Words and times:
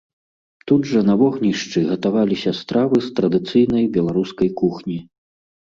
Тут 0.69 0.87
жа 0.91 1.01
на 1.09 1.15
вогнішчы 1.21 1.83
гатаваліся 1.91 2.55
стравы 2.61 2.97
з 3.07 3.13
традыцыйнай 3.21 3.89
беларускай 4.01 4.55
кухні. 4.67 5.01